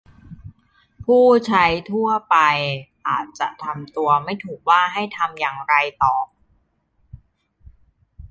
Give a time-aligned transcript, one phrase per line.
[1.05, 2.37] ผู้ใช้ทั่วไป
[3.07, 6.15] อาจจะทำตัวไม่ถูกว่าให้ทำอย่างไรต่อ